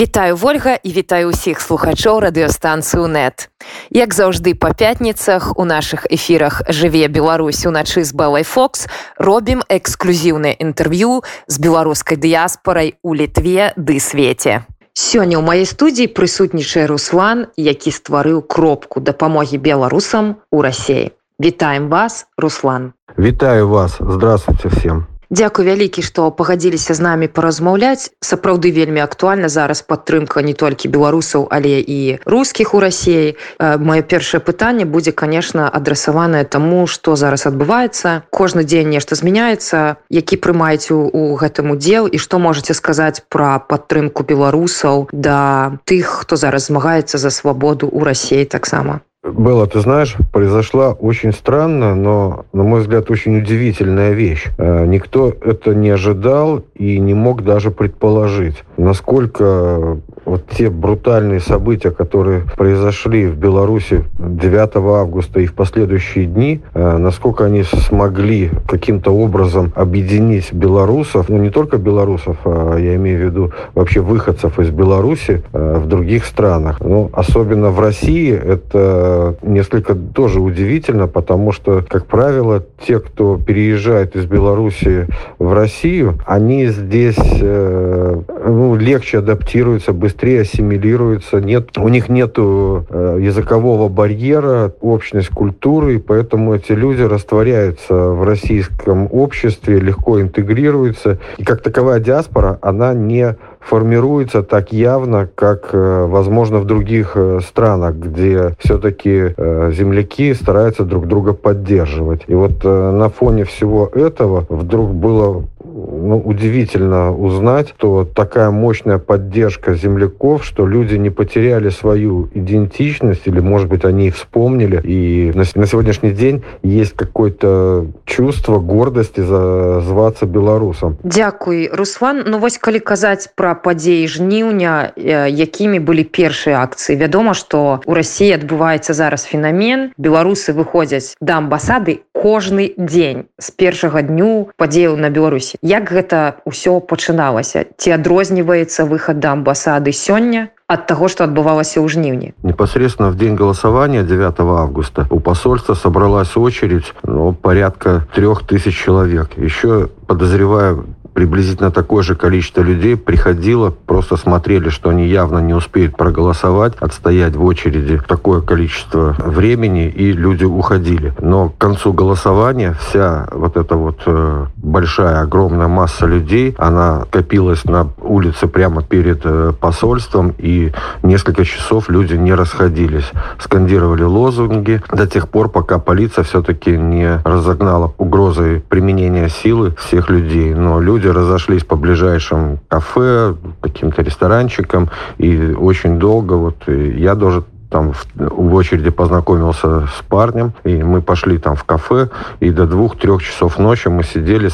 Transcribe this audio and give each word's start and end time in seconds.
Вітаю 0.00 0.38
ольга 0.42 0.74
і 0.82 0.92
вітаю 0.96 1.28
ўсіх 1.28 1.60
слухачоў 1.60 2.24
радыёстанцыю 2.24 3.04
нет 3.04 3.52
як 3.92 4.16
заўжды 4.16 4.56
па 4.56 4.72
пятніцах 4.72 5.52
у 5.60 5.68
нашых 5.68 6.08
эфірах 6.08 6.64
жыве 6.72 7.04
Беларусь 7.12 7.68
уначы 7.68 8.00
з 8.08 8.16
балай 8.16 8.40
фокс 8.40 8.88
робім 9.20 9.60
эксклюзіўнае 9.68 10.56
інтэрв'ю 10.56 11.20
з 11.52 11.56
беларускай 11.60 12.16
дыяспорай 12.16 12.96
у 13.04 13.12
літве 13.12 13.76
ды 13.76 14.00
свеце. 14.00 14.64
Сёння 14.96 15.36
ў 15.36 15.44
маёй 15.44 15.68
студіі 15.68 16.08
прысутнічае 16.16 16.88
руслан 16.88 17.52
які 17.60 17.92
стварыў 17.92 18.40
кропку 18.40 19.04
дапамогі 19.04 19.60
беларусам 19.60 20.40
у 20.48 20.64
рассеі 20.64 21.12
вітаем 21.36 21.92
вас 21.92 22.24
руслан. 22.40 22.96
Вітаю 23.20 23.68
вас. 23.68 24.00
Здравствуйте 24.00 24.72
всем 24.72 25.09
Дякую 25.30 25.62
вялікі 25.66 26.02
што 26.02 26.26
пагадзіліся 26.34 26.94
з 26.98 27.00
намі 27.06 27.26
паразмаўляць. 27.30 28.10
Сапраўды 28.18 28.74
вельмі 28.74 28.98
актуальна 29.06 29.46
зараз 29.46 29.82
падтрымка 29.86 30.42
не 30.42 30.54
толькі 30.58 30.90
беларусаў 30.90 31.46
але 31.54 31.78
і 31.78 32.18
рускіх 32.26 32.74
у 32.74 32.80
рассіі 32.82 33.38
маё 33.62 34.02
першае 34.02 34.42
пытанне 34.42 34.84
будзе 34.90 35.14
конечно 35.14 35.68
адрасаванае 35.70 36.42
таму 36.44 36.86
што 36.90 37.14
зараз 37.14 37.46
адбываецца. 37.46 38.26
Кожны 38.34 38.66
дзень 38.66 38.90
нешта 38.90 39.14
змяняецца. 39.14 40.02
Які 40.10 40.36
прымаюць 40.36 40.90
у, 40.90 41.38
гэтым 41.38 41.70
удзел 41.78 42.10
і 42.10 42.18
што 42.18 42.42
можете 42.42 42.74
сказаць 42.74 43.22
пра 43.30 43.62
падтрымку 43.62 44.26
беларусаў 44.26 45.06
да 45.12 45.78
тых 45.86 46.10
хто 46.26 46.34
зараз 46.34 46.66
змагаецца 46.66 47.22
за 47.22 47.30
свабоду 47.30 47.86
ў 47.86 48.02
рассіі 48.02 48.50
таксама 48.50 48.98
Было, 49.22 49.66
ты 49.66 49.80
знаешь, 49.80 50.16
произошла 50.32 50.92
очень 50.92 51.32
странно, 51.32 51.94
но, 51.94 52.46
на 52.54 52.62
мой 52.62 52.80
взгляд, 52.80 53.10
очень 53.10 53.36
удивительная 53.36 54.12
вещь. 54.12 54.46
Э, 54.56 54.86
никто 54.86 55.28
это 55.28 55.74
не 55.74 55.90
ожидал 55.90 56.62
и 56.74 56.98
не 56.98 57.12
мог 57.12 57.44
даже 57.44 57.70
предположить, 57.70 58.64
насколько 58.78 59.98
вот 60.24 60.46
те 60.48 60.70
брутальные 60.70 61.40
события, 61.40 61.90
которые 61.90 62.44
произошли 62.56 63.26
в 63.26 63.36
Беларуси 63.36 64.04
9 64.18 64.76
августа 64.76 65.40
и 65.40 65.46
в 65.46 65.54
последующие 65.54 66.24
дни, 66.24 66.62
э, 66.72 66.96
насколько 66.96 67.44
они 67.44 67.62
смогли 67.62 68.50
каким-то 68.66 69.10
образом 69.10 69.72
объединить 69.74 70.52
белорусов, 70.52 71.28
ну 71.28 71.38
не 71.38 71.50
только 71.50 71.78
белорусов, 71.78 72.36
а 72.44 72.76
я 72.78 72.94
имею 72.96 73.18
в 73.18 73.22
виду 73.24 73.52
вообще 73.74 74.00
выходцев 74.00 74.58
из 74.58 74.70
Беларуси 74.70 75.42
э, 75.52 75.78
в 75.78 75.86
других 75.88 76.24
странах. 76.24 76.80
Ну, 76.80 77.10
особенно 77.12 77.70
в 77.70 77.80
России 77.80 78.32
это 78.32 79.09
несколько 79.42 79.94
тоже 79.94 80.40
удивительно, 80.40 81.06
потому 81.06 81.52
что, 81.52 81.84
как 81.88 82.06
правило, 82.06 82.64
те, 82.86 83.00
кто 83.00 83.38
переезжает 83.38 84.16
из 84.16 84.26
Беларуси 84.26 85.06
в 85.38 85.52
Россию, 85.52 86.18
они 86.26 86.66
здесь 86.66 87.18
э, 87.18 88.20
ну, 88.46 88.76
легче 88.76 89.18
адаптируются, 89.18 89.92
быстрее 89.92 90.42
ассимилируются. 90.42 91.40
Нет, 91.40 91.76
у 91.78 91.88
них 91.88 92.08
нет 92.08 92.34
э, 92.36 93.18
языкового 93.20 93.88
барьера, 93.88 94.72
общность 94.80 95.28
культуры, 95.30 95.96
и 95.96 95.98
поэтому 95.98 96.54
эти 96.54 96.72
люди 96.72 97.02
растворяются 97.02 97.94
в 97.94 98.24
российском 98.24 99.08
обществе, 99.10 99.78
легко 99.80 100.20
интегрируются. 100.20 101.18
И 101.38 101.44
как 101.44 101.62
таковая 101.62 102.00
диаспора, 102.00 102.58
она 102.62 102.94
не 102.94 103.36
формируется 103.60 104.42
так 104.42 104.72
явно, 104.72 105.28
как, 105.34 105.70
э, 105.72 106.06
возможно, 106.06 106.58
в 106.58 106.64
других 106.64 107.12
э, 107.14 107.40
странах, 107.46 107.94
где 107.96 108.56
все-таки 108.58 109.34
э, 109.36 109.72
земляки 109.72 110.34
стараются 110.34 110.84
друг 110.84 111.06
друга 111.06 111.34
поддерживать. 111.34 112.22
И 112.26 112.34
вот 112.34 112.64
на 112.64 113.08
фоне 113.08 113.44
всего 113.44 113.86
этого 113.86 114.46
вдруг 114.48 114.92
было 114.94 115.44
ну, 115.72 116.18
удивительно 116.18 117.16
узнать, 117.16 117.74
что 117.76 118.04
такая 118.04 118.50
мощная 118.50 118.98
поддержка 118.98 119.74
земляков, 119.74 120.44
что 120.44 120.66
люди 120.66 120.96
не 120.96 121.10
потеряли 121.10 121.70
свою 121.70 122.28
идентичность, 122.34 123.26
или, 123.26 123.40
может 123.40 123.68
быть, 123.68 123.84
они 123.84 124.08
их 124.08 124.16
вспомнили, 124.16 124.80
и 124.82 125.32
на, 125.34 125.44
на 125.54 125.66
сегодняшний 125.66 126.10
день 126.10 126.42
есть 126.62 126.92
какое-то 126.94 127.86
чувство 128.04 128.58
гордости 128.58 129.20
за 129.20 129.80
зваться 129.80 130.26
беларусам. 130.26 130.96
Дякуй, 131.02 131.70
Руслан. 131.72 132.24
Ну 132.26 132.38
вось 132.38 132.58
калі 132.58 132.80
казаць 132.80 133.28
пра 133.36 133.54
падзеі 133.54 134.08
жніўня, 134.08 134.92
э, 134.96 135.30
якімі 135.30 135.78
былі 135.78 136.04
першыя 136.04 136.62
акцыі. 136.62 136.96
Вядома, 136.96 137.34
што 137.34 137.80
у 137.86 137.94
Росіі 137.94 138.36
адбываецца 138.36 138.92
зараз 138.94 139.24
фенамен. 139.24 139.92
Беларусы 139.96 140.52
выходзяць 140.52 141.14
да 141.20 141.38
амбасады 141.38 142.00
кожны 142.12 142.74
дзень 142.76 143.24
з 143.38 143.50
першага 143.50 144.02
дню 144.02 144.50
падзеяў 144.56 144.96
на 144.96 145.10
Беларусі 145.10 145.59
як 145.62 145.92
гэта 145.92 146.40
ўсё 146.44 146.80
пачыналася 146.80 147.64
ці 147.76 147.90
адрозніваецца 147.96 148.84
выхад 148.84 149.20
да 149.20 149.32
амбасады 149.32 149.92
сёння 149.92 150.48
от 150.70 150.86
того, 150.86 151.08
что 151.08 151.24
отбывалось 151.24 151.76
у 151.76 151.88
жніўні. 151.88 152.32
Непосредственно 152.42 153.10
в 153.10 153.16
день 153.16 153.34
голосования 153.34 154.02
9 154.02 154.40
августа 154.40 155.06
у 155.10 155.20
посольства 155.20 155.74
собралась 155.74 156.36
очередь 156.36 156.94
ну, 157.02 157.32
порядка 157.32 158.06
трех 158.14 158.46
тысяч 158.46 158.84
человек. 158.84 159.30
Еще 159.36 159.88
подозреваю, 160.06 160.86
приблизительно 161.12 161.70
такое 161.70 162.02
же 162.02 162.14
количество 162.14 162.62
людей 162.62 162.96
приходило, 162.96 163.70
просто 163.70 164.16
смотрели, 164.16 164.68
что 164.68 164.90
они 164.90 165.06
явно 165.06 165.38
не 165.38 165.54
успеют 165.54 165.96
проголосовать, 165.96 166.74
отстоять 166.80 167.36
в 167.36 167.44
очереди 167.44 168.00
такое 168.06 168.40
количество 168.40 169.16
времени, 169.18 169.88
и 169.88 170.12
люди 170.12 170.44
уходили. 170.44 171.14
Но 171.20 171.48
к 171.50 171.58
концу 171.58 171.92
голосования 171.92 172.76
вся 172.80 173.28
вот 173.32 173.56
эта 173.56 173.76
вот 173.76 174.00
э, 174.06 174.46
большая, 174.56 175.20
огромная 175.20 175.68
масса 175.68 176.06
людей, 176.06 176.54
она 176.58 177.04
копилась 177.10 177.64
на 177.64 177.88
улице 178.00 178.46
прямо 178.46 178.82
перед 178.82 179.20
э, 179.24 179.52
посольством, 179.58 180.34
и 180.38 180.72
несколько 181.02 181.44
часов 181.44 181.88
люди 181.88 182.14
не 182.14 182.34
расходились. 182.34 183.10
Скандировали 183.38 184.02
лозунги 184.02 184.82
до 184.92 185.06
тех 185.06 185.28
пор, 185.28 185.48
пока 185.48 185.78
полиция 185.78 186.24
все-таки 186.24 186.76
не 186.76 187.20
разогнала 187.24 187.92
угрозой 187.98 188.62
применения 188.68 189.28
силы 189.28 189.74
всех 189.78 190.10
людей. 190.10 190.54
Но 190.54 190.80
люди 190.80 191.08
разошлись 191.12 191.64
по 191.64 191.76
ближайшим 191.76 192.58
кафе, 192.68 193.34
каким-то 193.60 194.02
ресторанчикам, 194.02 194.90
и 195.18 195.52
очень 195.52 195.98
долго 195.98 196.34
вот 196.34 196.66
я 196.68 197.14
даже 197.14 197.44
там 197.70 197.92
в, 197.92 198.06
в 198.16 198.54
очереди 198.54 198.90
познакомился 198.90 199.86
с 199.86 200.02
парнем, 200.08 200.52
и 200.64 200.82
мы 200.82 201.00
пошли 201.02 201.38
там 201.38 201.56
в 201.56 201.64
кафе, 201.64 202.10
и 202.40 202.50
до 202.50 202.66
двух-трех 202.66 203.22
часов 203.22 203.58
ночи 203.58 203.88
мы 203.88 204.02
сидели, 204.02 204.48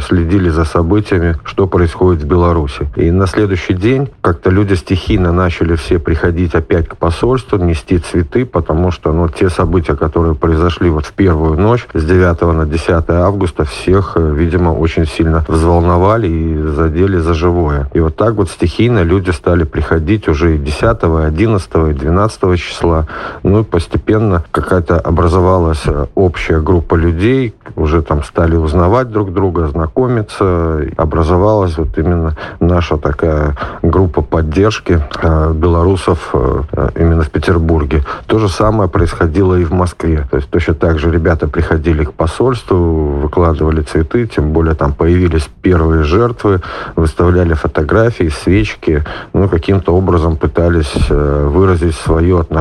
следили 0.00 0.48
за 0.48 0.64
событиями, 0.64 1.36
что 1.44 1.66
происходит 1.66 2.22
в 2.22 2.26
Беларуси. 2.26 2.88
И 2.96 3.10
на 3.10 3.26
следующий 3.26 3.74
день 3.74 4.10
как-то 4.20 4.50
люди 4.50 4.74
стихийно 4.74 5.32
начали 5.32 5.76
все 5.76 5.98
приходить 5.98 6.54
опять 6.54 6.88
к 6.88 6.96
посольству, 6.96 7.58
нести 7.58 7.98
цветы, 7.98 8.46
потому 8.46 8.90
что 8.90 9.12
ну, 9.12 9.28
те 9.28 9.50
события, 9.50 9.94
которые 9.94 10.34
произошли 10.34 10.90
вот 10.90 11.06
в 11.06 11.12
первую 11.12 11.58
ночь 11.58 11.86
с 11.94 12.04
9 12.04 12.40
на 12.54 12.66
10 12.66 13.10
августа, 13.10 13.64
всех, 13.64 14.12
э, 14.16 14.34
видимо, 14.34 14.70
очень 14.70 15.06
сильно 15.06 15.44
взволновали 15.48 16.28
и 16.28 16.62
задели 16.62 17.18
за 17.18 17.34
живое. 17.34 17.88
И 17.92 18.00
вот 18.00 18.16
так 18.16 18.34
вот 18.34 18.50
стихийно 18.50 19.02
люди 19.02 19.30
стали 19.30 19.64
приходить 19.64 20.28
уже 20.28 20.56
и 20.56 20.58
10, 20.58 20.82
и 20.82 21.26
11, 21.26 21.70
и 21.90 21.92
12 21.92 22.58
числа. 22.62 23.06
Ну 23.42 23.60
и 23.60 23.64
постепенно 23.64 24.44
какая-то 24.50 24.98
образовалась 24.98 25.82
э, 25.86 26.06
общая 26.14 26.60
группа 26.60 26.94
людей, 26.94 27.54
уже 27.76 28.02
там 28.02 28.22
стали 28.22 28.56
узнавать 28.56 29.10
друг 29.10 29.32
друга, 29.32 29.68
знакомиться. 29.68 30.86
Образовалась 30.96 31.78
вот 31.78 31.96
именно 31.98 32.36
наша 32.60 32.96
такая 32.96 33.56
группа 33.82 34.22
поддержки 34.22 35.00
э, 35.22 35.52
белорусов 35.52 36.30
э, 36.32 36.90
именно 36.96 37.22
в 37.22 37.30
Петербурге. 37.30 38.04
То 38.26 38.38
же 38.38 38.48
самое 38.48 38.88
происходило 38.88 39.54
и 39.54 39.64
в 39.64 39.72
Москве. 39.72 40.26
То 40.30 40.36
есть 40.36 40.50
точно 40.50 40.74
так 40.74 40.98
же 40.98 41.10
ребята 41.10 41.48
приходили 41.48 42.04
к 42.04 42.12
посольству, 42.12 42.76
выкладывали 42.76 43.82
цветы, 43.82 44.26
тем 44.26 44.52
более 44.52 44.74
там 44.74 44.92
появились 44.92 45.48
первые 45.62 46.04
жертвы, 46.04 46.60
выставляли 46.96 47.54
фотографии, 47.54 48.28
свечки, 48.28 49.04
ну 49.32 49.48
каким-то 49.48 49.94
образом 49.94 50.36
пытались 50.36 50.92
выразить 51.08 51.94
свое 51.94 52.40
отношение 52.40 52.51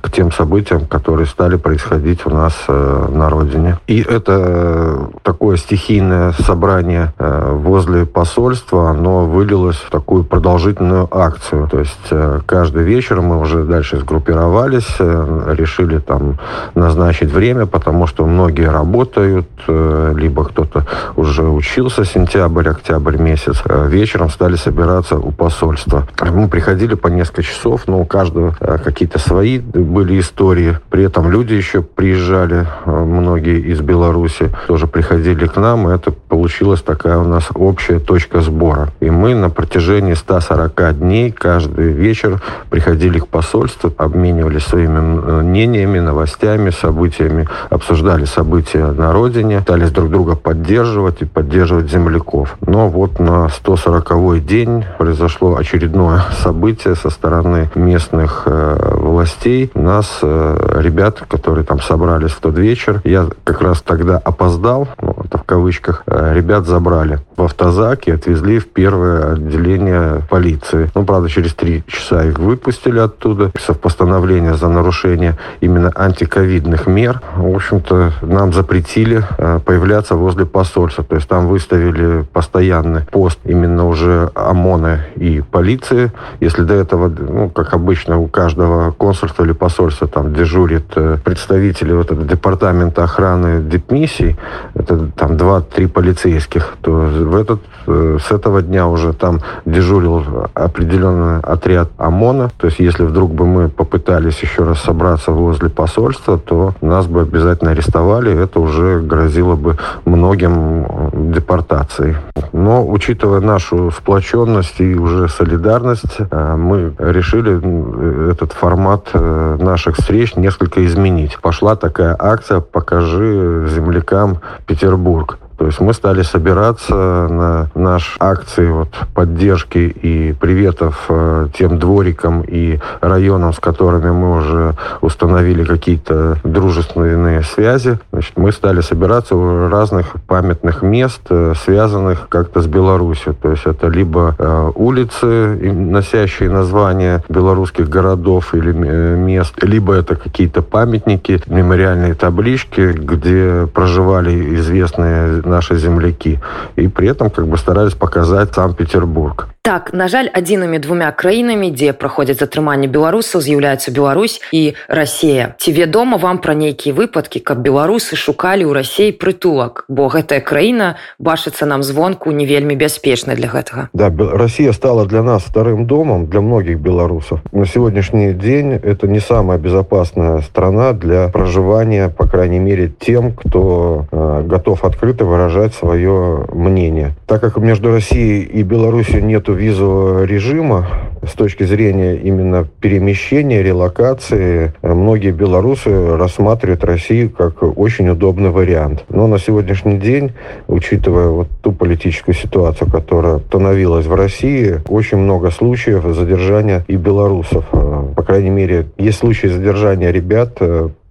к 0.00 0.10
тем 0.10 0.32
событиям, 0.32 0.86
которые 0.86 1.26
стали 1.26 1.56
происходить 1.56 2.26
у 2.26 2.30
нас 2.30 2.54
э, 2.68 3.08
на 3.12 3.30
родине. 3.30 3.78
И 3.86 4.00
это 4.00 4.32
э, 4.38 5.06
такое 5.22 5.56
стихийное 5.56 6.32
собрание 6.32 7.12
э, 7.18 7.52
возле 7.52 8.06
посольства, 8.06 8.90
оно 8.90 9.24
вылилось 9.26 9.76
в 9.76 9.90
такую 9.90 10.24
продолжительную 10.24 11.08
акцию. 11.10 11.68
То 11.68 11.78
есть 11.78 12.44
каждый 12.46 12.82
вечер 12.82 13.20
мы 13.20 13.40
уже 13.40 13.64
дальше 13.64 13.98
сгруппировались, 13.98 14.96
решили 14.98 15.98
там 15.98 16.38
назначить 16.74 17.32
время, 17.32 17.66
потому 17.66 18.06
что 18.06 18.26
многие 18.26 18.70
работают, 18.70 19.48
либо 19.66 20.44
кто-то 20.44 20.86
уже 21.16 21.42
учился 21.42 22.04
сентябрь, 22.04 22.68
октябрь 22.68 23.16
месяц. 23.16 23.62
Вечером 23.66 24.30
стали 24.30 24.56
собираться 24.56 25.16
у 25.16 25.30
посольства. 25.32 26.06
Мы 26.20 26.48
приходили 26.48 26.94
по 26.94 27.08
несколько 27.08 27.42
часов, 27.42 27.82
но 27.86 28.00
у 28.00 28.04
каждого 28.04 28.54
какие-то 28.92 29.18
свои 29.18 29.58
были 29.58 30.20
истории. 30.20 30.76
При 30.90 31.04
этом 31.04 31.30
люди 31.30 31.54
еще 31.54 31.82
приезжали, 31.82 32.66
э, 32.84 32.90
многие 32.90 33.58
из 33.58 33.80
Беларуси, 33.80 34.50
тоже 34.66 34.86
приходили 34.86 35.46
к 35.46 35.56
нам. 35.56 35.88
И 35.88 35.94
это 35.94 36.12
получилась 36.12 36.82
такая 36.82 37.18
у 37.18 37.24
нас 37.24 37.48
общая 37.54 37.98
точка 37.98 38.40
сбора. 38.42 38.90
И 39.00 39.10
мы 39.10 39.34
на 39.34 39.48
протяжении 39.48 40.14
140 40.14 40.98
дней 40.98 41.32
каждый 41.32 41.92
вечер 41.92 42.40
приходили 42.70 43.18
к 43.18 43.28
посольству, 43.28 43.92
обменивались 43.96 44.64
своими 44.64 45.00
мнениями, 45.42 45.98
новостями, 45.98 46.70
событиями, 46.70 47.48
обсуждали 47.70 48.26
события 48.26 48.86
на 48.86 49.12
родине, 49.12 49.60
пытались 49.60 49.90
друг 49.90 50.10
друга 50.10 50.36
поддерживать 50.36 51.22
и 51.22 51.24
поддерживать 51.24 51.90
земляков. 51.90 52.56
Но 52.66 52.88
вот 52.88 53.18
на 53.18 53.46
140-й 53.46 54.40
день 54.40 54.84
произошло 54.98 55.56
очередное 55.56 56.22
событие 56.42 56.94
со 56.94 57.08
стороны 57.08 57.70
местных 57.74 58.42
э, 58.46 58.81
властей. 58.90 59.70
Нас, 59.74 60.18
э, 60.22 60.80
ребят, 60.80 61.22
которые 61.28 61.64
там 61.64 61.80
собрались 61.80 62.32
в 62.32 62.40
тот 62.40 62.56
вечер, 62.58 63.00
я 63.04 63.28
как 63.44 63.60
раз 63.60 63.82
тогда 63.82 64.18
опоздал, 64.18 64.88
ну, 65.00 65.16
это 65.32 65.38
в 65.38 65.44
кавычках, 65.44 66.02
э, 66.06 66.34
ребят 66.34 66.66
забрали 66.66 67.18
в 67.36 67.42
автозак 67.42 68.06
и 68.06 68.10
отвезли 68.10 68.58
в 68.58 68.68
первое 68.68 69.32
отделение 69.32 70.22
полиции. 70.28 70.90
Ну, 70.94 71.04
правда, 71.04 71.28
через 71.30 71.54
три 71.54 71.82
часа 71.86 72.24
их 72.24 72.38
выпустили 72.38 72.98
оттуда. 72.98 73.50
Со 73.58 73.72
постановления 73.72 74.54
за 74.54 74.68
нарушение 74.68 75.38
именно 75.60 75.90
антиковидных 75.94 76.86
мер. 76.86 77.22
В 77.36 77.54
общем-то, 77.54 78.12
нам 78.20 78.52
запретили 78.52 79.24
э, 79.38 79.60
появляться 79.64 80.16
возле 80.16 80.44
посольства. 80.44 81.02
То 81.02 81.16
есть 81.16 81.28
там 81.28 81.48
выставили 81.48 82.24
постоянный 82.32 83.02
пост 83.10 83.38
именно 83.44 83.86
уже 83.86 84.30
ОМОНа 84.34 85.00
и 85.16 85.42
полиции. 85.50 86.12
Если 86.40 86.62
до 86.62 86.74
этого, 86.74 87.08
ну, 87.08 87.48
как 87.48 87.72
обычно, 87.72 88.18
у 88.18 88.28
каждого 88.28 88.92
консульства 88.92 89.44
или 89.44 89.52
посольства 89.52 90.06
там 90.06 90.34
дежурит 90.34 90.84
э, 90.96 91.16
представители 91.24 91.92
вот 91.92 92.10
этого 92.10 92.26
департамента 92.26 93.04
охраны 93.04 93.62
дипмиссий, 93.62 94.36
это 94.74 95.08
там 95.22 95.36
два-три 95.36 95.86
полицейских, 95.86 96.74
то 96.80 96.90
в 96.90 97.36
этот, 97.36 97.60
э, 97.86 98.18
с 98.20 98.32
этого 98.32 98.60
дня 98.60 98.88
уже 98.88 99.12
там 99.12 99.38
дежурил 99.64 100.48
определенный 100.52 101.38
отряд 101.38 101.90
ОМОНа. 101.96 102.50
То 102.56 102.66
есть 102.66 102.80
если 102.80 103.04
вдруг 103.04 103.32
бы 103.32 103.46
мы 103.46 103.68
попытались 103.68 104.40
еще 104.40 104.64
раз 104.64 104.80
собраться 104.80 105.30
возле 105.30 105.68
посольства, 105.68 106.38
то 106.38 106.74
нас 106.80 107.06
бы 107.06 107.20
обязательно 107.20 107.70
арестовали. 107.70 108.36
Это 108.36 108.58
уже 108.58 108.98
грозило 108.98 109.54
бы 109.54 109.76
многим 110.04 110.86
депортацией. 111.32 112.16
Но 112.52 112.84
учитывая 112.84 113.40
нашу 113.40 113.92
сплоченность 113.92 114.80
и 114.80 114.96
уже 114.96 115.28
солидарность, 115.28 116.16
э, 116.18 116.56
мы 116.56 116.94
решили 116.98 118.32
этот 118.32 118.54
формат 118.54 119.10
э, 119.12 119.56
наших 119.60 119.98
встреч 119.98 120.34
несколько 120.34 120.84
изменить. 120.84 121.38
Пошла 121.40 121.76
такая 121.76 122.16
акция 122.18 122.58
«Покажи 122.58 123.68
землякам 123.72 124.38
Петербург». 124.66 125.11
Петербург. 125.12 125.51
То 125.62 125.66
есть 125.66 125.78
мы 125.78 125.94
стали 125.94 126.22
собираться 126.22 126.92
на 127.30 127.68
наш 127.76 128.16
акции 128.18 128.66
вот, 128.66 128.88
поддержки 129.14 129.78
и 129.78 130.32
приветов 130.32 131.04
э, 131.08 131.46
тем 131.56 131.78
дворикам 131.78 132.42
и 132.44 132.80
районам, 133.00 133.52
с 133.52 133.60
которыми 133.60 134.10
мы 134.10 134.38
уже 134.38 134.74
установили 135.02 135.62
какие-то 135.62 136.38
дружественные 136.42 137.44
связи. 137.44 138.00
Значит, 138.10 138.32
мы 138.36 138.50
стали 138.50 138.80
собираться 138.80 139.36
у 139.36 139.68
разных 139.68 140.14
памятных 140.26 140.82
мест, 140.82 141.20
э, 141.30 141.54
связанных 141.64 142.28
как-то 142.28 142.60
с 142.60 142.66
Беларусью. 142.66 143.36
То 143.40 143.52
есть 143.52 143.64
это 143.64 143.86
либо 143.86 144.34
э, 144.36 144.70
улицы, 144.74 145.72
носящие 145.72 146.50
названия 146.50 147.22
белорусских 147.28 147.88
городов 147.88 148.52
или 148.52 148.74
э, 148.74 149.14
мест, 149.14 149.54
либо 149.62 149.94
это 149.94 150.16
какие-то 150.16 150.60
памятники, 150.60 151.40
мемориальные 151.46 152.14
таблички, 152.14 152.90
где 152.94 153.68
проживали 153.72 154.56
известные 154.56 155.51
наши 155.52 155.78
земляки. 155.78 156.40
И 156.76 156.88
при 156.88 157.08
этом 157.08 157.30
как 157.30 157.46
бы 157.46 157.56
старались 157.56 157.94
показать 157.94 158.54
Санкт-Петербург. 158.54 159.51
Так, 159.64 159.92
на 159.94 160.08
жаль, 160.10 160.26
адзінымі 160.26 160.82
двумя 160.82 161.12
краінамі, 161.14 161.70
дзе 161.70 161.92
праходзяць 161.94 162.42
затрыманне 162.42 162.90
беларусаў, 162.90 163.38
з'яўляецца 163.46 163.94
Беларусь 163.94 164.42
і 164.50 164.74
Расія. 164.90 165.54
Ці 165.62 165.70
вядома 165.70 166.18
вам 166.18 166.42
пра 166.42 166.58
нейкія 166.58 166.90
выпадкі, 166.90 167.38
каб 167.38 167.62
беларусы 167.62 168.18
шукалі 168.18 168.66
ў 168.66 168.74
рассіі 168.74 169.14
прытулак, 169.14 169.86
бо 169.86 170.10
гэтая 170.10 170.42
краіна 170.42 170.98
бачыцца 171.22 171.62
нам 171.62 171.86
звонку 171.86 172.34
не 172.34 172.42
вельмі 172.42 172.74
бяспечна 172.74 173.38
для 173.38 173.46
гэтага. 173.54 173.86
Да, 173.94 174.10
Россия 174.10 174.72
стала 174.72 175.06
для 175.06 175.22
нас 175.22 175.46
вторым 175.46 175.86
домом 175.86 176.26
для 176.26 176.40
многих 176.40 176.82
белорусов. 176.82 177.38
На 177.52 177.64
сегодняшний 177.64 178.34
день 178.34 178.74
это 178.74 179.06
не 179.06 179.20
самая 179.20 179.62
безопасная 179.62 180.40
страна 180.42 180.92
для 180.92 181.28
проживания, 181.28 182.08
по 182.08 182.26
крайней 182.26 182.58
мере, 182.58 182.90
тем, 182.98 183.30
кто 183.30 184.06
э, 184.10 184.42
готов 184.42 184.82
открыто 184.82 185.24
выражать 185.24 185.72
свое 185.72 186.50
мнение. 186.50 187.14
Так 187.26 187.40
как 187.40 187.58
между 187.58 187.92
Россией 187.92 188.42
и 188.42 188.64
Беларусью 188.64 189.22
нет 189.52 189.60
визового 189.60 190.24
режима 190.24 190.86
с 191.26 191.34
точки 191.34 191.64
зрения 191.64 192.16
именно 192.16 192.66
перемещения, 192.80 193.62
релокации, 193.62 194.72
многие 194.82 195.30
белорусы 195.30 196.16
рассматривают 196.16 196.84
Россию 196.84 197.30
как 197.30 197.62
очень 197.78 198.08
удобный 198.08 198.50
вариант. 198.50 199.04
Но 199.08 199.26
на 199.26 199.38
сегодняшний 199.38 199.98
день, 199.98 200.32
учитывая 200.66 201.28
вот 201.28 201.48
ту 201.62 201.72
политическую 201.72 202.34
ситуацию, 202.34 202.90
которая 202.90 203.38
становилась 203.38 204.06
в 204.06 204.14
России, 204.14 204.80
очень 204.88 205.18
много 205.18 205.50
случаев 205.50 206.04
задержания 206.14 206.84
и 206.88 206.96
белорусов. 206.96 207.64
По 207.70 208.22
крайней 208.22 208.50
мере, 208.50 208.86
есть 208.98 209.18
случаи 209.18 209.46
задержания 209.46 210.10
ребят 210.10 210.60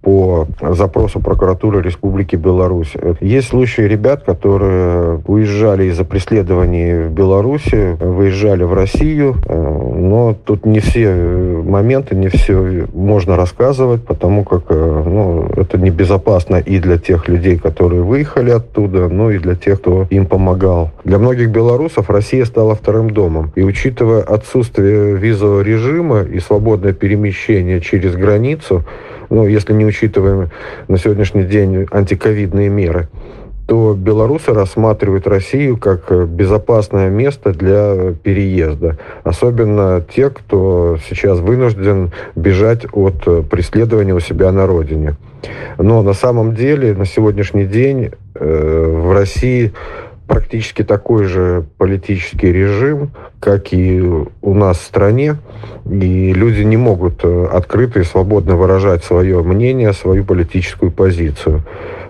по 0.02 0.46
запросу 0.60 1.20
прокуратуры 1.20 1.80
Республики 1.80 2.36
Беларусь. 2.36 2.92
Есть 3.20 3.48
случаи 3.48 3.82
ребят, 3.82 4.24
которые 4.24 5.22
уезжали 5.26 5.84
из-за 5.84 6.04
преследований 6.04 7.04
в 7.04 7.12
Беларуси, 7.12 7.96
выезжали 8.00 8.64
в 8.64 8.74
Россию, 8.74 9.36
но 9.48 10.36
тут 10.44 10.66
не 10.66 10.80
все 10.80 11.14
моменты, 11.14 12.16
не 12.16 12.28
все 12.28 12.86
можно 12.92 13.36
рассказывать, 13.36 14.04
потому 14.04 14.44
как 14.44 14.68
ну, 14.70 15.48
это 15.56 15.78
небезопасно 15.78 16.56
и 16.56 16.78
для 16.78 16.98
тех 16.98 17.28
людей, 17.28 17.56
которые 17.58 18.02
выехали 18.02 18.50
оттуда, 18.50 19.08
но 19.08 19.30
и 19.30 19.38
для 19.38 19.54
тех, 19.54 19.80
кто 19.80 20.06
им 20.10 20.26
помогал. 20.26 20.90
Для 21.04 21.18
многих 21.18 21.50
белорусов 21.50 22.10
Россия 22.10 22.44
стала 22.44 22.74
вторым 22.74 23.10
домом. 23.10 23.52
И 23.54 23.62
учитывая 23.62 24.22
отсутствие 24.22 25.16
визового 25.16 25.60
режима 25.62 26.22
и 26.22 26.40
свободное 26.40 26.92
перемещение 26.92 27.80
через 27.80 28.14
границу, 28.16 28.84
ну, 29.32 29.46
если 29.46 29.72
не 29.72 29.86
учитываем 29.86 30.50
на 30.88 30.98
сегодняшний 30.98 31.44
день 31.44 31.86
антиковидные 31.90 32.68
меры, 32.68 33.08
то 33.66 33.94
белорусы 33.94 34.52
рассматривают 34.52 35.26
Россию 35.26 35.78
как 35.78 36.28
безопасное 36.28 37.08
место 37.08 37.54
для 37.54 38.12
переезда. 38.22 38.98
Особенно 39.24 40.04
те, 40.14 40.28
кто 40.28 40.98
сейчас 41.08 41.38
вынужден 41.38 42.10
бежать 42.34 42.84
от 42.92 43.48
преследования 43.48 44.12
у 44.12 44.20
себя 44.20 44.52
на 44.52 44.66
родине. 44.66 45.16
Но 45.78 46.02
на 46.02 46.12
самом 46.12 46.54
деле 46.54 46.92
на 46.92 47.06
сегодняшний 47.06 47.64
день 47.64 48.10
э, 48.34 49.00
в 49.02 49.12
России 49.12 49.72
практически 50.32 50.82
такой 50.82 51.24
же 51.24 51.66
политический 51.76 52.50
режим, 52.50 53.10
как 53.38 53.74
и 53.74 54.00
у 54.00 54.54
нас 54.54 54.78
в 54.78 54.82
стране, 54.82 55.36
и 55.84 56.32
люди 56.32 56.62
не 56.62 56.78
могут 56.78 57.22
э, 57.22 57.48
открыто 57.52 58.00
и 58.00 58.04
свободно 58.04 58.56
выражать 58.56 59.04
свое 59.04 59.42
мнение, 59.42 59.92
свою 59.92 60.24
политическую 60.24 60.90
позицию. 60.90 61.60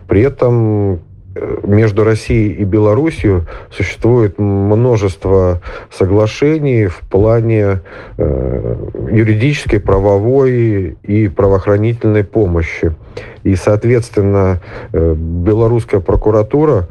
При 0.06 0.22
этом 0.22 1.00
э, 1.34 1.58
между 1.64 2.04
Россией 2.04 2.52
и 2.52 2.64
Белоруссией 2.64 3.42
существует 3.72 4.38
множество 4.38 5.60
соглашений 5.90 6.86
в 6.86 7.00
плане 7.00 7.80
э, 8.18 8.76
юридической, 9.10 9.80
правовой 9.80 10.96
и 11.02 11.26
правоохранительной 11.26 12.22
помощи. 12.22 12.94
И, 13.42 13.56
соответственно, 13.56 14.60
э, 14.92 15.14
белорусская 15.16 15.98
прокуратура 15.98 16.86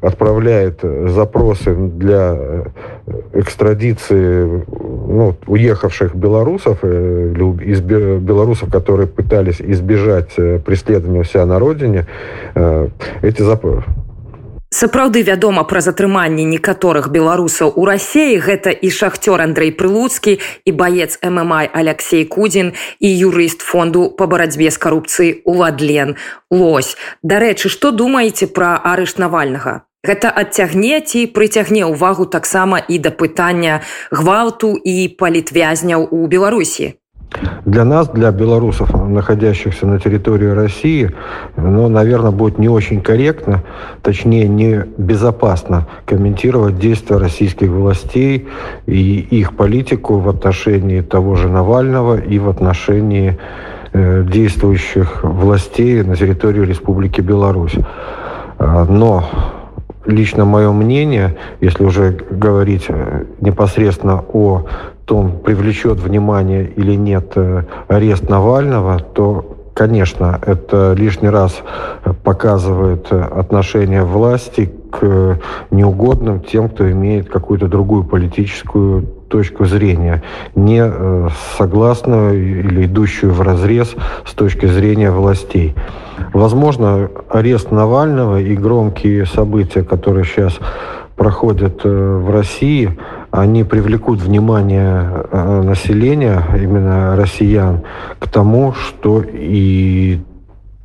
отправляет 0.00 0.80
запросы 0.82 1.74
для 1.74 2.34
э, 2.36 2.64
экстрадиции 3.34 4.64
ну, 4.66 5.36
уехавших 5.46 6.14
белорусов, 6.14 6.78
э, 6.82 7.34
из 7.64 7.80
белорусов, 7.80 8.70
которые 8.70 9.06
пытались 9.06 9.60
избежать 9.60 10.34
преследования 10.64 11.20
у 11.20 11.24
себя 11.24 11.46
на 11.46 11.58
родине, 11.58 12.06
эти 13.22 13.42
запросы 13.42 13.84
сапраўды 14.74 15.22
вядома 15.22 15.62
пра 15.70 15.80
затрыманне 15.86 16.44
некаторых 16.50 17.06
беларусаў 17.14 17.70
у 17.78 17.84
рассеі 17.86 18.40
гэта 18.42 18.74
і 18.74 18.90
шахцёр 18.90 19.42
Андрей 19.44 19.70
прылуцкі 19.70 20.34
і 20.42 20.70
баец 20.80 21.18
ммай 21.22 21.70
алексей 21.70 22.24
кудзін 22.26 22.72
і 22.98 23.08
юрыст 23.28 23.62
фонду 23.62 24.10
по 24.10 24.26
барацьбе 24.26 24.70
з 24.74 24.82
карупцыі 24.82 25.30
уладлен 25.44 26.16
лось. 26.50 26.96
Дарэчы 27.22 27.70
што 27.70 27.94
думаеце 27.94 28.50
пра 28.50 28.74
арышт 28.82 29.22
навальнага? 29.22 29.86
Гэта 30.04 30.28
адцягне 30.28 31.00
ці 31.00 31.24
прыцягне 31.30 31.86
ўвагу 31.86 32.26
таксама 32.26 32.82
і 32.82 32.98
да 32.98 33.14
пытання 33.14 33.80
гвалту 34.10 34.74
і 34.74 35.08
палітвязняў 35.22 36.10
у 36.10 36.26
беларусі 36.26 36.98
Для 37.64 37.84
нас, 37.84 38.08
для 38.08 38.30
белорусов, 38.30 38.92
находящихся 38.92 39.86
на 39.86 39.98
территории 39.98 40.48
России, 40.48 41.10
ну, 41.56 41.88
наверное, 41.88 42.30
будет 42.30 42.58
не 42.58 42.68
очень 42.68 43.00
корректно, 43.00 43.62
точнее, 44.02 44.48
не 44.48 44.84
безопасно 44.98 45.86
комментировать 46.04 46.78
действия 46.78 47.16
российских 47.16 47.70
властей 47.70 48.48
и 48.86 49.18
их 49.18 49.56
политику 49.56 50.18
в 50.18 50.28
отношении 50.28 51.00
того 51.00 51.36
же 51.36 51.48
Навального 51.48 52.20
и 52.20 52.38
в 52.38 52.50
отношении 52.50 53.38
э, 53.92 54.24
действующих 54.24 55.24
властей 55.24 56.02
на 56.02 56.16
территории 56.16 56.66
Республики 56.66 57.22
Беларусь. 57.22 57.76
А, 58.58 58.84
но 58.84 59.24
лично 60.06 60.44
мое 60.44 60.70
мнение, 60.72 61.36
если 61.60 61.84
уже 61.84 62.12
говорить 62.30 62.86
э, 62.88 63.24
непосредственно 63.40 64.22
о 64.32 64.66
том, 65.04 65.38
привлечет 65.38 66.00
внимание 66.00 66.64
или 66.64 66.94
нет 66.94 67.32
э, 67.36 67.64
арест 67.88 68.28
Навального, 68.28 68.98
то, 68.98 69.56
конечно, 69.74 70.38
это 70.44 70.94
лишний 70.96 71.28
раз 71.28 71.62
показывает 72.22 73.08
э, 73.10 73.20
отношение 73.20 74.04
власти 74.04 74.72
к 74.90 75.38
неугодным 75.70 76.40
тем, 76.40 76.68
кто 76.68 76.90
имеет 76.90 77.28
какую-то 77.28 77.68
другую 77.68 78.04
политическую 78.04 79.02
точку 79.28 79.64
зрения, 79.66 80.22
не 80.54 80.80
э, 80.82 81.28
согласную 81.58 82.60
или 82.60 82.86
идущую 82.86 83.32
в 83.32 83.42
разрез 83.42 83.94
с 84.24 84.32
точки 84.32 84.66
зрения 84.66 85.10
властей. 85.10 85.74
Возможно, 86.32 87.10
арест 87.28 87.70
Навального 87.70 88.40
и 88.40 88.54
громкие 88.56 89.26
события, 89.26 89.82
которые 89.82 90.24
сейчас 90.24 90.58
проходят 91.16 91.84
в 91.84 92.30
России, 92.30 92.96
они 93.36 93.64
привлекут 93.64 94.20
внимание 94.20 95.10
э, 95.32 95.62
населения, 95.62 96.40
именно 96.54 97.16
россиян, 97.16 97.80
к 98.20 98.28
тому, 98.28 98.72
что 98.72 99.24
и 99.26 100.20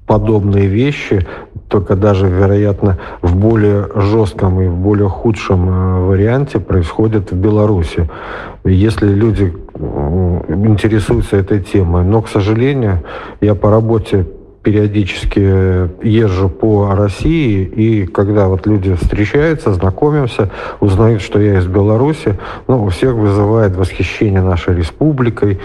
подобные 0.08 0.66
вещи, 0.66 1.28
только 1.68 1.96
даже, 1.96 2.28
вероятно, 2.28 2.98
в 3.22 3.36
более 3.36 3.88
жестком 3.94 4.60
и 4.62 4.68
в 4.68 4.76
более 4.76 5.10
худшем 5.10 5.70
э, 5.70 6.00
варианте 6.08 6.60
происходят 6.60 7.32
в 7.32 7.36
Беларуси. 7.36 8.10
Если 8.66 9.08
люди 9.08 9.54
интересуются 10.48 11.38
этой 11.38 11.62
темой. 11.62 12.04
Но, 12.04 12.24
к 12.24 12.30
сожалению, 12.30 13.04
я 13.42 13.54
по 13.54 13.70
работе 13.70 14.26
периодически 14.64 15.40
езжу 16.06 16.50
по 16.50 16.94
России, 16.96 17.64
и 17.64 18.06
когда 18.06 18.48
вот 18.48 18.68
люди 18.68 18.94
встречаются, 18.96 19.74
знакомимся, 19.74 20.50
узнают, 20.80 21.22
что 21.22 21.40
я 21.40 21.60
из 21.60 21.68
Беларуси, 21.68 22.38
ну, 22.68 22.84
у 22.84 22.90
всех 22.90 23.14
вызывает 23.14 23.76
восхищение 23.76 24.42
нашей 24.42 24.76
республикой, 24.76 25.60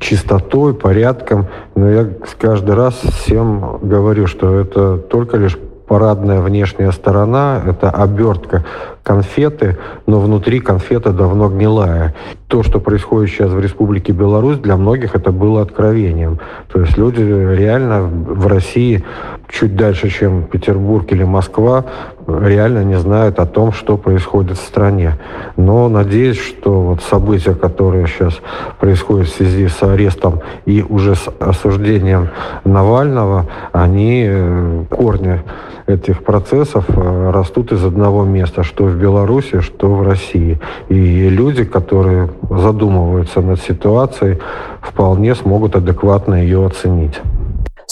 чистотой, 0.00 0.74
порядком. 0.74 1.46
Но 1.74 1.90
я 1.90 2.08
каждый 2.38 2.74
раз 2.74 2.94
всем 2.94 3.78
говорю, 3.82 4.26
что 4.26 4.58
это 4.58 4.98
только 4.98 5.36
лишь 5.36 5.56
парадная 5.86 6.40
внешняя 6.40 6.92
сторона, 6.92 7.62
это 7.66 7.90
обертка 7.90 8.64
конфеты, 9.04 9.76
но 10.06 10.18
внутри 10.18 10.58
конфета 10.58 11.12
давно 11.12 11.48
гнилая. 11.48 12.14
То, 12.48 12.62
что 12.62 12.80
происходит 12.80 13.30
сейчас 13.30 13.50
в 13.50 13.60
Республике 13.60 14.12
Беларусь, 14.12 14.58
для 14.58 14.76
многих 14.76 15.14
это 15.14 15.30
было 15.30 15.62
откровением. 15.62 16.40
То 16.72 16.80
есть 16.80 16.96
люди 16.96 17.20
реально 17.20 18.02
в 18.02 18.46
России 18.46 19.04
чуть 19.48 19.76
дальше, 19.76 20.08
чем 20.08 20.44
Петербург 20.44 21.12
или 21.12 21.22
Москва, 21.22 21.84
реально 22.26 22.82
не 22.84 22.98
знают 22.98 23.38
о 23.38 23.46
том, 23.46 23.72
что 23.72 23.96
происходит 23.98 24.56
в 24.56 24.62
стране. 24.62 25.18
Но 25.56 25.88
надеюсь, 25.88 26.38
что 26.38 26.80
вот 26.80 27.02
события, 27.02 27.54
которые 27.54 28.06
сейчас 28.06 28.40
происходят 28.80 29.28
в 29.28 29.34
связи 29.34 29.68
с 29.68 29.82
арестом 29.82 30.40
и 30.64 30.82
уже 30.88 31.14
с 31.14 31.28
осуждением 31.38 32.30
Навального, 32.64 33.46
они 33.72 34.24
э, 34.26 34.84
корни 34.88 35.42
этих 35.86 36.24
процессов 36.24 36.84
э, 36.88 37.30
растут 37.30 37.72
из 37.72 37.84
одного 37.84 38.24
места, 38.24 38.62
что 38.62 38.88
в 38.94 38.98
Беларуси, 38.98 39.60
что 39.60 39.88
в 39.88 40.02
России. 40.02 40.58
И 40.88 41.28
люди, 41.28 41.64
которые 41.64 42.30
задумываются 42.50 43.40
над 43.42 43.60
ситуацией, 43.60 44.38
вполне 44.80 45.34
смогут 45.34 45.76
адекватно 45.76 46.34
ее 46.34 46.64
оценить. 46.66 47.20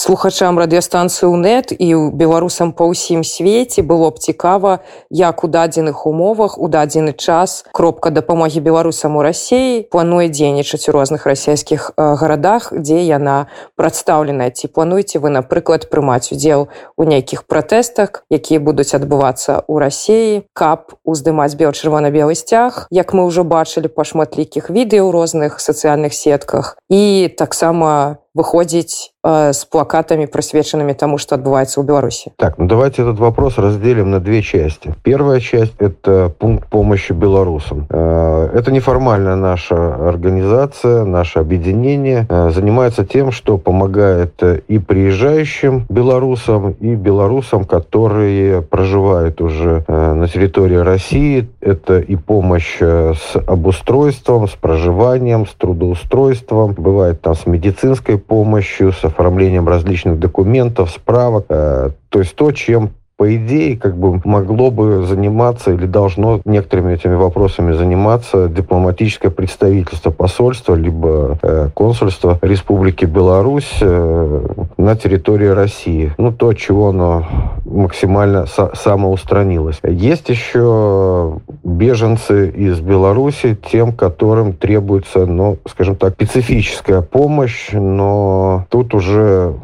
Слухачам 0.03 0.59
радыёстанцыі 0.59 1.31
нет 1.39 1.71
і 1.71 2.11
беларусам 2.11 2.75
па 2.75 2.91
ўсім 2.91 3.23
свеце 3.23 3.87
было 3.87 4.11
б 4.11 4.19
цікава 4.19 4.83
як 5.07 5.43
у 5.43 5.47
дадзеных 5.47 6.03
умовах 6.03 6.59
у 6.59 6.67
дадзены 6.67 7.15
час 7.15 7.63
кропка 7.71 8.11
дапамогі 8.11 8.59
беларусам 8.59 9.15
у 9.15 9.23
рассіі 9.23 9.87
плануе 9.87 10.27
дзейнічаць 10.27 10.89
у 10.89 10.91
розных 10.91 11.23
расійскіх 11.23 11.95
гарадах 11.95 12.75
дзе 12.75 12.99
яна 12.99 13.47
прадстаўленая. 13.79 14.51
Ці 14.51 14.67
плануеце 14.67 15.23
вы 15.23 15.31
напрыклад 15.31 15.87
прымаць 15.87 16.35
удзел 16.35 16.67
у 16.99 17.07
нейкіх 17.07 17.47
пратэстах 17.47 18.27
якія 18.27 18.59
будуць 18.59 18.91
адбывацца 18.91 19.63
ў 19.63 19.75
рассіі 19.79 20.43
каб 20.51 20.99
уздымаць 21.07 21.55
бел-чырвона-белы 21.55 22.35
сцяг 22.35 22.91
як 22.91 23.15
мы 23.15 23.23
ўжо 23.23 23.47
бачылі 23.47 23.87
па 23.87 24.03
шматлікіх 24.03 24.67
відэо 24.67 25.07
ў 25.07 25.15
розных 25.15 25.63
сацыяльных 25.63 26.11
сетках. 26.11 26.75
І 26.91 27.31
таксама 27.39 28.19
выходзіць 28.33 29.13
э, 29.23 29.53
с 29.53 29.65
плакатами, 29.65 30.25
просвеченными 30.25 30.93
тому, 30.93 31.17
что 31.17 31.35
отбывается 31.35 31.81
в 31.81 31.85
Беларуси? 31.85 32.31
Так, 32.37 32.57
ну 32.57 32.67
давайте 32.67 33.03
этот 33.03 33.19
вопрос 33.19 33.57
разделим 33.57 34.09
на 34.11 34.19
две 34.19 34.41
части. 34.41 34.93
Первая 35.03 35.39
часть– 35.39 35.73
это 35.79 36.29
пункт 36.39 36.67
помощи 36.69 37.13
белорусам. 37.13 37.85
Э, 37.89 38.49
это 38.53 38.71
неформальная 38.71 39.35
наша 39.35 40.09
организация, 40.09 41.05
наше 41.05 41.39
объединение 41.39 42.25
э, 42.27 42.49
занимается 42.49 43.05
тем, 43.05 43.31
что 43.31 43.57
помогает 43.57 44.41
и 44.67 44.79
приезжающим 44.79 45.85
белорусам, 45.89 46.71
и 46.71 46.95
белорусам, 46.95 47.65
которые 47.65 48.61
проживают 48.63 49.41
уже 49.41 49.83
на 49.87 50.27
территории 50.27 50.77
России. 50.77 51.49
Это 51.61 51.99
и 51.99 52.15
помощь 52.15 52.79
с 52.79 53.35
обустройством, 53.47 54.47
с 54.47 54.51
проживанием, 54.51 55.45
с 55.45 55.53
трудоустройством, 55.53 56.73
бывает 56.73 57.21
там 57.21 57.35
с 57.35 57.45
медицинской 57.45 58.17
помощью, 58.23 58.91
с 58.91 59.03
оформлением 59.03 59.67
различных 59.67 60.19
документов, 60.19 60.91
справок. 60.91 61.45
Э, 61.49 61.89
то 62.09 62.19
есть 62.19 62.35
то, 62.35 62.51
чем 62.51 62.91
по 63.15 63.35
идее, 63.35 63.77
как 63.77 63.95
бы 63.95 64.19
могло 64.25 64.71
бы 64.71 65.05
заниматься 65.05 65.71
или 65.71 65.85
должно 65.85 66.41
некоторыми 66.45 66.93
этими 66.93 67.13
вопросами 67.13 67.71
заниматься 67.71 68.47
дипломатическое 68.47 69.31
представительство 69.31 70.09
посольства 70.09 70.75
либо 70.75 71.37
э, 71.41 71.69
консульство 71.73 72.39
Республики 72.41 73.05
Беларусь 73.05 73.77
э, 73.81 74.45
на 74.77 74.95
территории 74.95 75.47
России. 75.47 76.11
Ну, 76.17 76.31
то, 76.31 76.53
чего 76.53 76.89
оно 76.89 77.25
максимально 77.73 78.45
со- 78.45 78.71
самоустранилось. 78.75 79.79
Есть 79.83 80.29
еще 80.29 81.39
беженцы 81.63 82.49
из 82.49 82.79
Беларуси, 82.79 83.57
тем, 83.71 83.91
которым 83.91 84.53
требуется, 84.53 85.25
ну, 85.25 85.57
скажем 85.67 85.95
так, 85.95 86.13
специфическая 86.13 87.01
помощь, 87.01 87.69
но 87.71 88.65
тут 88.69 88.93
уже 88.93 89.55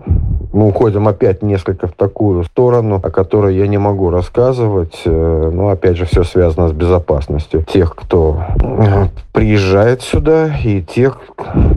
мы 0.52 0.68
уходим 0.68 1.08
опять 1.08 1.44
несколько 1.44 1.88
в 1.88 1.94
такую 1.94 2.44
сторону, 2.44 3.00
о 3.02 3.10
которой 3.12 3.56
я 3.56 3.68
не 3.68 3.78
могу 3.78 4.10
рассказывать. 4.10 5.02
Э, 5.06 5.52
но 5.54 5.70
опять 5.70 5.98
же, 5.98 6.06
все 6.06 6.24
связано 6.24 6.70
с 6.70 6.72
безопасностью 6.72 7.64
тех, 7.64 7.96
кто 7.96 8.42
э, 8.60 9.08
приезжает 9.32 10.02
сюда, 10.02 10.50
и 10.64 10.82
тех, 10.82 11.20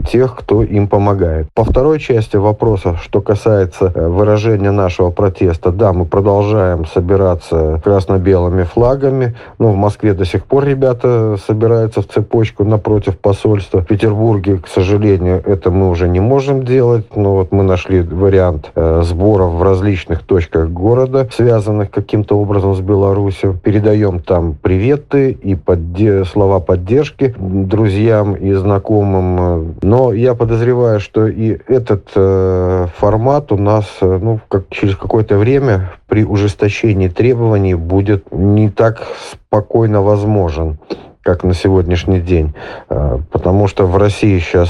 тех, 0.09 0.35
кто 0.35 0.63
им 0.63 0.87
помогает. 0.87 1.47
По 1.53 1.63
второй 1.63 1.99
части 1.99 2.35
вопроса, 2.35 2.97
что 3.01 3.21
касается 3.21 3.91
э, 3.93 4.07
выражения 4.07 4.71
нашего 4.71 5.11
протеста, 5.11 5.71
да, 5.71 5.93
мы 5.93 6.05
продолжаем 6.05 6.85
собираться 6.85 7.79
красно-белыми 7.83 8.63
флагами. 8.63 9.35
Но 9.59 9.71
в 9.71 9.75
Москве 9.75 10.13
до 10.13 10.25
сих 10.25 10.45
пор 10.45 10.65
ребята 10.65 11.37
собираются 11.45 12.01
в 12.01 12.07
цепочку 12.07 12.63
напротив 12.63 13.19
посольства. 13.19 13.81
В 13.81 13.85
Петербурге, 13.85 14.57
к 14.57 14.67
сожалению, 14.67 15.43
это 15.45 15.69
мы 15.69 15.89
уже 15.89 16.09
не 16.09 16.19
можем 16.19 16.63
делать. 16.63 17.15
Но 17.15 17.35
вот 17.35 17.51
мы 17.51 17.63
нашли 17.63 18.01
вариант 18.01 18.62
э, 18.75 19.01
сборов 19.03 19.53
в 19.53 19.63
различных 19.63 20.23
точках 20.23 20.69
города, 20.69 21.27
связанных 21.31 21.91
каким-то 21.91 22.37
образом 22.37 22.75
с 22.75 22.79
Беларусью. 22.79 23.59
Передаем 23.61 24.19
там 24.19 24.53
приветы 24.53 25.31
и 25.31 25.55
подде 25.55 26.25
слова 26.25 26.59
поддержки 26.59 27.33
друзьям 27.37 28.35
и 28.35 28.53
знакомым. 28.53 29.75
Но 29.81 30.13
я 30.13 30.35
подозреваю, 30.35 30.99
что 30.99 31.27
и 31.27 31.57
этот 31.67 32.09
э, 32.15 32.87
формат 32.97 33.51
у 33.51 33.57
нас 33.57 33.85
э, 34.01 34.19
ну, 34.21 34.39
как, 34.47 34.69
через 34.69 34.95
какое-то 34.95 35.37
время 35.37 35.91
при 36.07 36.23
ужесточении 36.23 37.07
требований 37.07 37.75
будет 37.75 38.31
не 38.31 38.69
так 38.69 39.03
спокойно 39.31 40.01
возможен 40.01 40.77
как 41.21 41.45
на 41.45 41.53
сегодняшний 41.53 42.19
день. 42.19 42.53
Э, 42.89 43.17
потому 43.31 43.67
что 43.67 43.85
в 43.85 43.97
России 43.97 44.39
сейчас 44.39 44.69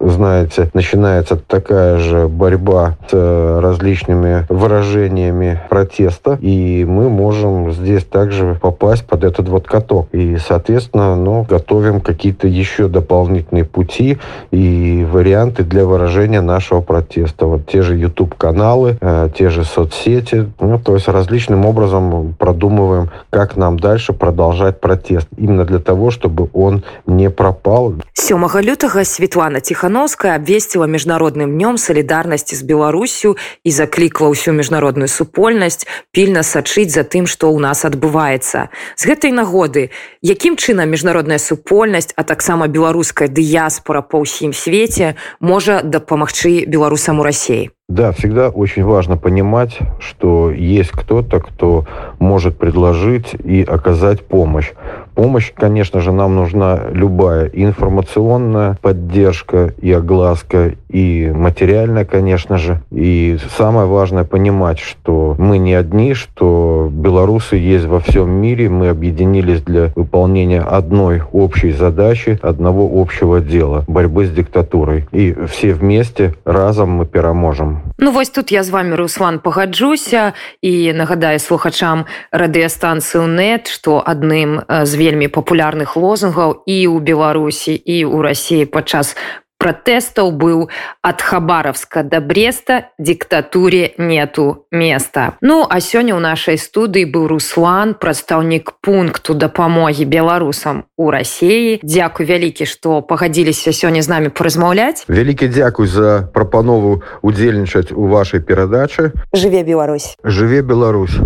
знаете, 0.00 0.70
начинается 0.74 1.36
такая 1.36 1.98
же 1.98 2.28
борьба 2.28 2.96
с 3.08 3.12
э, 3.12 3.60
различными 3.60 4.46
выражениями 4.48 5.60
протеста, 5.68 6.38
и 6.40 6.84
мы 6.84 7.08
можем 7.08 7.72
здесь 7.72 8.04
также 8.04 8.58
попасть 8.60 9.06
под 9.06 9.24
этот 9.24 9.48
вот 9.48 9.66
каток. 9.66 10.08
И, 10.12 10.36
соответственно, 10.36 11.16
ну, 11.16 11.46
готовим 11.48 12.00
какие-то 12.00 12.46
еще 12.48 12.88
дополнительные 12.88 13.64
пути 13.64 14.18
и 14.50 15.06
варианты 15.10 15.64
для 15.64 15.84
выражения 15.84 16.40
нашего 16.40 16.80
протеста. 16.80 17.46
Вот 17.46 17.66
те 17.66 17.82
же 17.82 17.96
YouTube-каналы, 17.96 18.98
э, 19.00 19.28
те 19.36 19.50
же 19.50 19.64
соцсети, 19.64 20.50
ну, 20.60 20.78
то 20.78 20.94
есть 20.94 21.08
различным 21.08 21.66
образом 21.66 22.34
продумываем, 22.38 23.10
как 23.30 23.56
нам 23.56 23.78
дальше 23.78 24.12
продолжать 24.12 24.80
протест. 24.80 25.28
Именно 25.36 25.64
для 25.64 25.78
того, 25.78 26.10
чтобы 26.10 26.48
он 26.52 26.82
не 27.06 27.30
пропал. 27.30 27.94
7 28.14 28.60
лютага 28.60 29.04
Светлана 29.04 29.60
Тихановская 29.94 30.34
обвесціла 30.34 30.86
міжнародным 30.90 31.54
днём 31.54 31.78
салідарнасці 31.78 32.56
з 32.58 32.62
Беларусю 32.66 33.38
і 33.62 33.70
заклікла 33.70 34.26
ўсю 34.34 34.50
міжнародную 34.50 35.06
супольнасць 35.06 35.86
пільна 36.10 36.42
сачыць 36.42 36.90
за 36.90 37.06
тым, 37.06 37.30
што 37.30 37.46
ў 37.54 37.62
нас 37.62 37.86
адбываецца. 37.86 38.74
З 38.98 39.02
гэтай 39.06 39.30
нагоды, 39.30 39.94
якім 40.18 40.58
чынам 40.58 40.90
міжнародная 40.90 41.38
супольнасць, 41.38 42.10
а 42.18 42.26
таксама 42.26 42.66
беларуская 42.66 43.30
дыяспора 43.30 44.02
па 44.02 44.18
ўсім 44.18 44.50
свеце 44.50 45.14
можа 45.38 45.78
дапамагчы 45.86 46.66
беларусам 46.66 47.22
у 47.22 47.30
рассіі. 47.30 47.70
Да, 47.94 48.10
всегда 48.10 48.48
очень 48.48 48.82
важно 48.82 49.16
понимать, 49.16 49.78
что 50.00 50.50
есть 50.50 50.90
кто-то, 50.90 51.38
кто 51.38 51.84
может 52.18 52.58
предложить 52.58 53.34
и 53.34 53.62
оказать 53.62 54.26
помощь. 54.26 54.72
Помощь, 55.14 55.52
конечно 55.54 56.00
же, 56.00 56.10
нам 56.10 56.34
нужна 56.34 56.80
любая 56.90 57.46
информационная 57.46 58.76
поддержка 58.82 59.74
и 59.80 59.92
огласка, 59.92 60.72
и 60.88 61.30
материальная, 61.32 62.04
конечно 62.04 62.58
же. 62.58 62.82
И 62.90 63.38
самое 63.56 63.86
важное 63.86 64.24
понимать, 64.24 64.80
что 64.80 65.36
мы 65.38 65.58
не 65.58 65.74
одни, 65.74 66.14
что 66.14 66.90
белорусы 66.90 67.54
есть 67.54 67.84
во 67.84 68.00
всем 68.00 68.28
мире, 68.28 68.68
мы 68.70 68.88
объединились 68.88 69.62
для 69.62 69.92
выполнения 69.94 70.62
одной 70.62 71.22
общей 71.30 71.70
задачи, 71.70 72.40
одного 72.42 73.00
общего 73.00 73.40
дела– 73.40 73.84
борьбы 73.86 74.26
с 74.26 74.30
диктатурой. 74.30 75.06
И 75.12 75.32
все 75.46 75.74
вместе 75.74 76.34
разом 76.44 76.90
мы 76.90 77.06
переможем. 77.06 77.83
Ну 77.97 78.11
вось 78.11 78.29
тут 78.29 78.51
я 78.51 78.63
з 78.63 78.69
вами 78.69 78.95
Руслан 78.95 79.39
пагаджуся 79.39 80.33
і 80.61 80.93
нагадаю 80.93 81.39
слухачам 81.39 82.05
радыёстанцыю 82.31 83.27
нет 83.27 83.67
што 83.67 83.99
адным 84.05 84.63
з 84.67 84.91
вельмі 84.95 85.27
папулярных 85.27 85.95
лозунгаў 85.95 86.63
і 86.65 86.77
ў 86.87 86.99
беларусі 87.03 87.75
і 87.75 88.05
ў 88.05 88.21
рассіі 88.21 88.65
падчас 88.65 89.15
пратэстаў 89.64 90.28
быў 90.36 90.68
ад 91.00 91.24
хабаровска 91.24 92.04
да 92.04 92.20
бреста 92.20 92.92
дыктатуре 93.00 93.96
нету 93.96 94.68
места. 94.68 95.40
Ну 95.40 95.64
а 95.64 95.80
сёння 95.80 96.12
ў 96.12 96.20
нашай 96.20 96.60
студыі 96.60 97.08
быў 97.08 97.32
руслан 97.32 97.96
прадстаўнік 97.96 98.76
пункту 98.84 99.32
дапамогі 99.32 100.04
беларусам 100.04 100.84
у 101.00 101.08
рассіі 101.08 101.80
дзякуй 101.80 102.28
вялікі 102.28 102.68
што 102.68 103.00
пагадзіліся 103.00 103.72
сёння 103.72 104.04
з 104.04 104.12
намі 104.12 104.28
паразмаўляць 104.28 105.08
вялікі 105.08 105.48
дзякуй 105.48 105.88
за 105.88 106.28
прапанову 106.36 107.00
удзельнічаць 107.24 107.88
у 107.96 108.12
вашай 108.12 108.44
перадачы 108.44 109.16
жыве 109.32 109.64
Беларусь! 109.64 110.16
Жыве 110.24 110.60
Беларусь 110.60 111.16